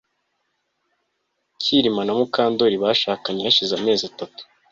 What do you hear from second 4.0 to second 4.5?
atatu